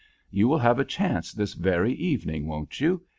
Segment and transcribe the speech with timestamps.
[0.31, 3.03] You will have a chance this very evening, won't you?